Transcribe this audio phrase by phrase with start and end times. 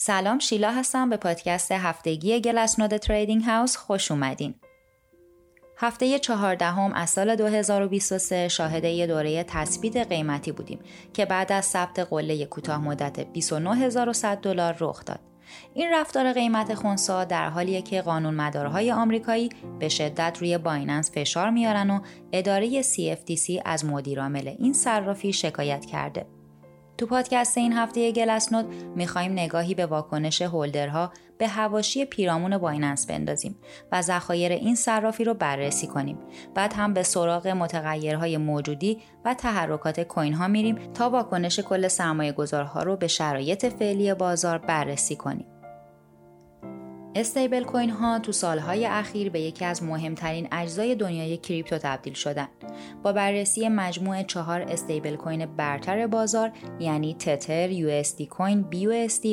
[0.00, 4.54] سلام شیلا هستم به پادکست هفتگی گلسنود تریدینگ هاوس خوش اومدین.
[5.76, 10.78] هفته چهاردهم از سال 2023 شاهد یه دوره تثبیت قیمتی بودیم
[11.12, 15.20] که بعد از ثبت قله کوتاه مدت 29100 دلار رخ داد.
[15.74, 21.50] این رفتار قیمت خونسا در حالیه که قانون مدارهای آمریکایی به شدت روی بایننس فشار
[21.50, 22.00] میارن و
[22.32, 26.37] اداره CFTC از مدیرعامل این صرافی شکایت کرده.
[26.98, 33.56] تو پادکست این هفته گلسنود می‌خوایم نگاهی به واکنش هولدرها به هواشی پیرامون بایننس بندازیم
[33.92, 36.18] و ذخایر این صرافی رو بررسی کنیم.
[36.54, 42.32] بعد هم به سراغ متغیرهای موجودی و تحرکات کوین ها میریم تا واکنش کل سرمایه
[42.32, 45.57] گذارها رو به شرایط فعلی بازار بررسی کنیم.
[47.18, 52.48] استیبل کوین ها تو سالهای اخیر به یکی از مهمترین اجزای دنیای کریپتو تبدیل شدن.
[53.02, 58.86] با بررسی مجموع چهار استیبل کوین برتر بازار یعنی تتر، یو کوین، بی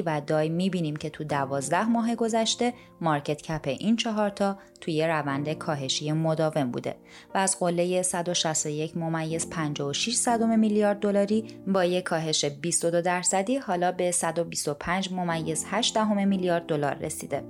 [0.06, 6.12] و دای می‌بینیم که تو دوازده ماه گذشته مارکت کپ این چهارتا توی روند کاهشی
[6.12, 6.96] مداوم بوده
[7.36, 13.92] و از قله 161 ممیز 56 صدم میلیارد دلاری با یک کاهش 22 درصدی حالا
[13.92, 17.44] به 125 ممیز 8 میلیارد دلار رسیده.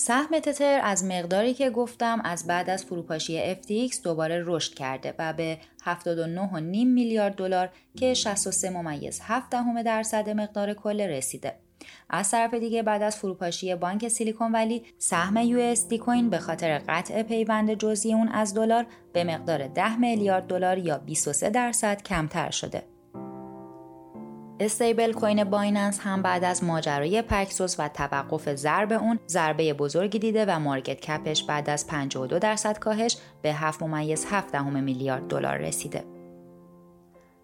[0.00, 5.32] سهم تتر از مقداری که گفتم از بعد از فروپاشی FTX دوباره رشد کرده و
[5.32, 11.54] به 79.5 میلیارد دلار که 63 ممیز 7 دهم درصد مقدار کل رسیده.
[12.10, 17.22] از طرف دیگه بعد از فروپاشی بانک سیلیکون ولی سهم USD Coin به خاطر قطع
[17.22, 22.82] پیوند جزئی اون از دلار به مقدار 10 میلیارد دلار یا 23 درصد کمتر شده.
[24.60, 30.58] stablecoin بایننس هم بعد از ماجرای پکسوس و توقف ضرب اون ضربه بزرگی دیده و
[30.58, 36.04] market cap ش بعد از 52 درصد کاهش به 7 ممیز 7 میلیارد دلار رسیده.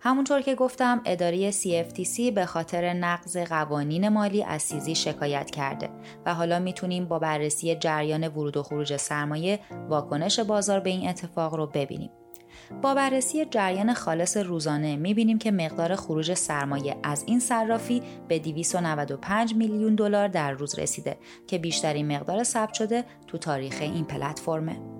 [0.00, 5.88] همونطور که گفتم اداره CFTC به خاطر نقض قوانین مالی از سیزی شکایت کرده
[6.26, 11.54] و حالا می‌تونیم با بررسی جریان ورود و خروج سرمایه واکنش بازار به این اتفاق
[11.54, 12.10] رو ببینیم.
[12.82, 19.54] با بررسی جریان خالص روزانه می‌بینیم که مقدار خروج سرمایه از این صرافی به 295
[19.54, 24.95] میلیون دلار در روز رسیده که بیشترین مقدار ثبت شده تو تاریخ این پلتفرمه.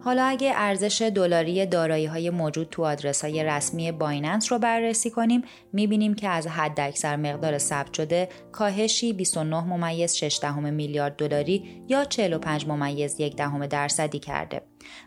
[0.00, 5.42] حالا اگه ارزش دلاری دارایی های موجود تو آدرس های رسمی بایننس رو بررسی کنیم
[5.72, 11.84] می‌بینیم که از حد اکثر مقدار ثبت شده کاهشی 29 ممیز 6 دهم میلیارد دلاری
[11.88, 14.62] یا 45 ممیز 1 دهم درصدی کرده.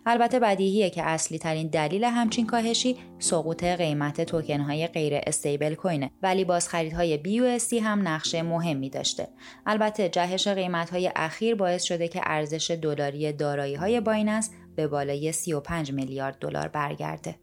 [0.05, 6.11] البته بدیهیه که اصلی ترین دلیل همچین کاهشی سقوط قیمت توکن های غیر استیبل کوینه
[6.21, 9.27] ولی باز خریدهای BUSD هم نقشه مهمی داشته.
[9.65, 15.31] البته جهش قیمت های اخیر باعث شده که ارزش دلاری دارایی های بایننس به بالای
[15.31, 17.35] 35 میلیارد دلار برگرده.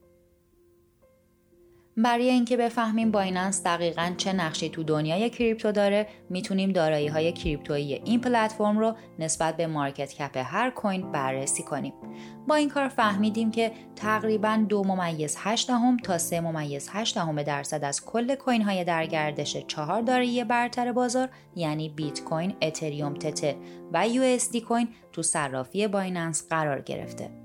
[2.02, 7.94] برای اینکه بفهمیم بایننس دقیقا چه نقشی تو دنیای کریپتو داره می‌تونیم دارایی های کریپتویی
[7.94, 11.92] این پلتفرم رو نسبت به market cap هر coin بررسی کنیم
[12.48, 17.42] با این کار فهمیدیم که تقریبا دو ممیز 8 دهم تا سه ممیز 8 دهم
[17.42, 23.14] درصد از کل coin های در گردش چهار دارایی برتر بازار یعنی بیت کوین، اتریوم
[23.14, 23.56] تته
[23.92, 24.38] و یو
[24.68, 27.37] کوین تو صرافی بایننس قرار گرفته.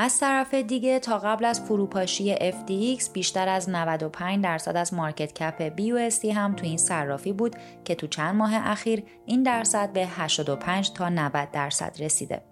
[0.00, 5.76] از طرف دیگه تا قبل از فروپاشی FTX بیشتر از 95 درصد از market cap
[5.76, 10.92] BUSD هم تو این صرافی بود که تو چند ماه اخیر این درصد به 85
[10.92, 12.42] تا 90 درصد رسیده.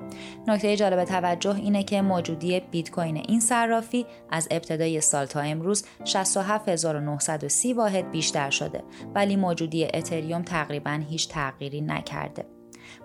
[0.48, 5.84] نکته جالب توجه اینه که موجودی بیت کوین این صرافی از ابتدای سال تا امروز
[6.04, 8.82] 67930 واحد بیشتر شده
[9.14, 12.55] ولی موجودی اتریوم تقریبا هیچ تغییری نکرده.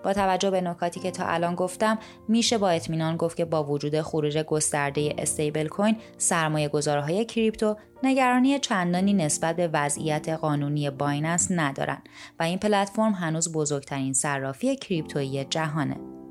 [0.04, 1.98] با توجه به نکاتی که تا الان گفتم
[2.28, 8.58] میشه با اطمینان گفت که با وجود خروج گسترده استیبل کوین سرمایه گذارهای کریپتو نگرانی
[8.58, 12.02] چندانی نسبت به وضعیت قانونی بایننس ندارن
[12.38, 16.21] و این پلتفرم هنوز بزرگترین صرافی کریپتویی جهانه.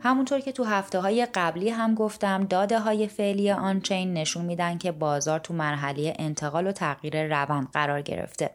[0.00, 4.92] همونطور که تو هفته های قبلی هم گفتم داده های فعلی آنچین نشون میدن که
[4.92, 8.50] بازار تو مرحله انتقال و تغییر روند قرار گرفته.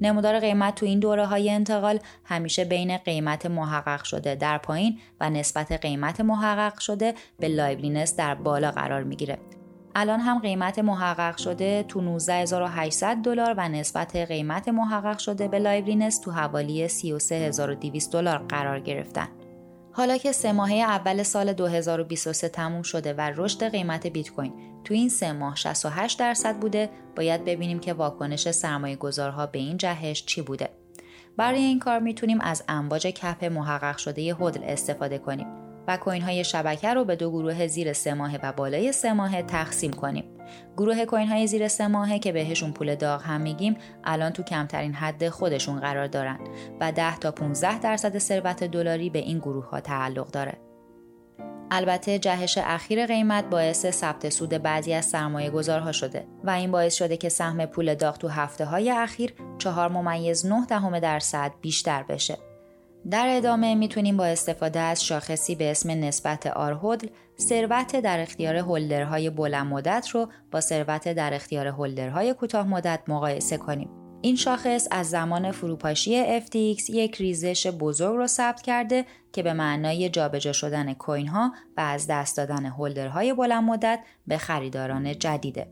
[0.00, 5.30] نمودار قیمت تو این دوره های انتقال همیشه بین قیمت محقق شده در پایین و
[5.30, 9.38] نسبت قیمت محقق شده به liveliness در بالا قرار می‌گیره.
[9.94, 16.20] الان هم قیمت محقق شده تو 19800 دلار و نسبت قیمت محقق شده به liveliness
[16.20, 19.28] تو حوالی 33200 دلار قرار گرفتن.
[19.98, 24.52] حالا که سه ماهه اول سال 2023 تموم شده و رشد قیمت بیت کوین
[24.84, 29.76] تو این سه ماه 68 درصد بوده باید ببینیم که واکنش سرمایه گذارها به این
[29.76, 30.68] جهش چی بوده.
[31.36, 35.46] برای این کار می‌تونیم از امواج کپ محقق شده هدل استفاده کنیم
[35.88, 39.42] و کوین های شبکه رو به دو گروه زیر سه ماهه و بالای سه ماهه
[39.42, 40.24] تقسیم کنیم.
[40.76, 44.94] گروه کوین های زیر سه ماهه که بهشون پول داغ هم میگیم الان تو کمترین
[44.94, 46.38] حد خودشون قرار دارن
[46.80, 50.58] و 10 تا 15 درصد ثروت دلاری به این گروه ها تعلق داره.
[51.70, 56.94] البته جهش اخیر قیمت باعث ثبت سود بعضی از سرمایه گذارها شده و این باعث
[56.94, 62.02] شده که سهم پول داغ تو هفته های اخیر 4 ممیز 9 دهم درصد بیشتر
[62.02, 62.38] بشه.
[63.10, 67.08] در ادامه می‌تونیم با استفاده از شاخصی به اسم نسبت آرهودل
[67.40, 73.56] ثروت در اختیار هولدرهای بلند مدت رو با ثروت در اختیار هولدرهای کوتاه مدت مقایسه
[73.56, 73.90] کنیم.
[74.20, 80.08] این شاخص از زمان فروپاشی FTX یک ریزش بزرگ را ثبت کرده که به معنای
[80.08, 85.70] جابجا شدن کوین ها و از دست دادن هولدرهای بلند مدت به خریداران جدیده.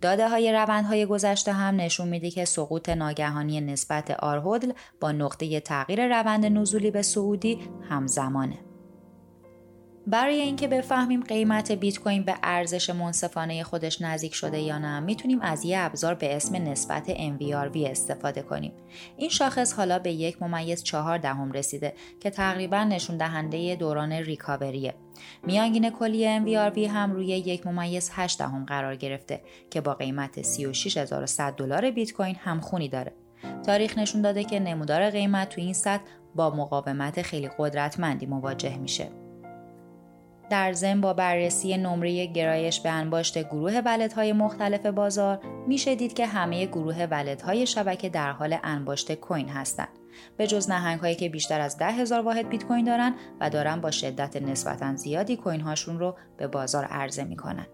[0.00, 6.20] داده های روندهای گذشته هم نشون میده که سقوط ناگهانی نسبت آرهودل با نقطه تغییر
[6.20, 7.58] روند نزولی به سعودی
[7.88, 8.69] همزمانه.
[10.10, 15.40] برای اینکه بفهمیم قیمت بیت کوین به ارزش منصفانه خودش نزدیک شده یا نه می‌تونیم
[15.40, 18.72] از یه ابزار به اسم نسبت MVRV استفاده کنیم.
[19.16, 24.94] این شاخص حالا به یک ممیز چهار دهم رسیده که تقریبا نشون دهنده دوران ریکاوریه.
[25.46, 29.40] میانگین کلی MVRV هم روی یک ممیز 8 دهم قرار گرفته
[29.70, 33.12] که با قیمت 36100 دلار بیت کوین هم خونی داره.
[33.66, 36.02] تاریخ نشون داده که نمودار قیمت تو این سطح
[36.34, 39.19] با مقاومت خیلی قدرتمندی مواجه میشه.
[40.50, 46.26] در ضمن با بررسی نمره گرایش به انباشت گروه ولدهای مختلف بازار میشه دید که
[46.26, 49.88] همه گروه ولدهای شبکه در حال انباشت کوین هستند.
[50.36, 53.80] به جز نهنگ هایی که بیشتر از ده هزار واحد بیت کوین دارن و دارن
[53.80, 57.66] با شدت نسبتا زیادی کوین هاشون رو به بازار عرضه می‌کنن.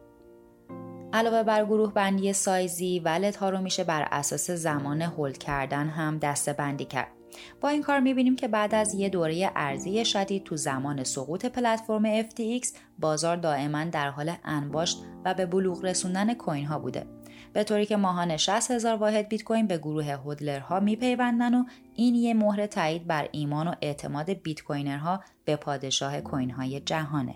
[1.12, 6.18] علاوه بر گروه بندی سایزی ولد ها رو میشه بر اساس زمان هولد کردن هم
[6.18, 7.15] دسته بندی کرد.
[7.60, 12.22] با این کار می‌بینیم که بعد از یه دوره ارزی شدید تو زمان سقوط پلتفرم
[12.22, 17.06] FTX بازار دائما در حال انباشت و به بلوغ رسوندن کوین ها بوده.
[17.52, 22.14] به طوری که ماهانه 60 هزار واحد بیت کوین به گروه هودلرها میپیوندن و این
[22.14, 27.34] یه مهر تایید بر ایمان و اعتماد بیت کوینرها به پادشاه کوین های جهانه.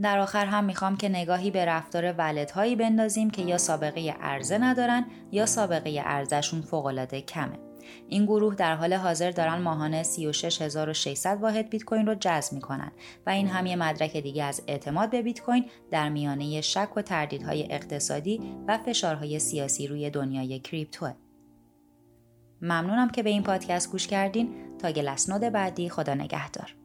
[0.00, 5.06] در آخر هم می‌خوام که نگاهی به رفتار ولدهایی بندازیم که یا سابقه ارزه ندارن
[5.32, 7.69] یا سابقه ارزشون فوقالعاده کمه.
[8.08, 12.92] این گروه در حال حاضر دارن ماهانه 36600 واحد بیت کوین رو جذب می‌کنن
[13.26, 17.02] و این هم یه مدرک دیگه از اعتماد به بیت کوین در میانه شک و
[17.02, 21.12] تردیدهای اقتصادی و فشارهای سیاسی روی دنیای کریپتوه.
[22.62, 26.79] ممنونم که به این پادکست گوش کردین تا گلسنود بعدی خدا نگهدار.